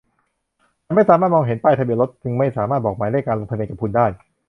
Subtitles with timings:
[0.85, 4.05] ฉันไม่สามารถมองเห็นป้ายทะเบียนรถจึงไม่สามารถบอกหมายเลขการลงทะเบียนกับคุณได้